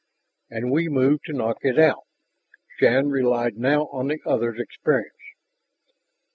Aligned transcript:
"And 0.49 0.71
we 0.71 0.89
move 0.89 1.19
to 1.25 1.33
knock 1.33 1.57
it 1.61 1.77
out?" 1.77 2.05
Shann 2.79 3.09
relied 3.11 3.55
now 3.57 3.83
on 3.91 4.07
the 4.07 4.19
other's 4.25 4.59
experience. 4.59 5.35